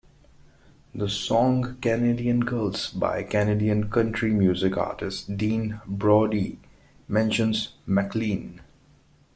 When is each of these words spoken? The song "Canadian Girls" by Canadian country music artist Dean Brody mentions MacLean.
The 0.95 1.07
song 1.07 1.77
"Canadian 1.79 2.39
Girls" 2.39 2.89
by 2.91 3.21
Canadian 3.21 3.91
country 3.91 4.33
music 4.33 4.75
artist 4.75 5.37
Dean 5.37 5.79
Brody 5.85 6.57
mentions 7.07 7.75
MacLean. 7.85 8.61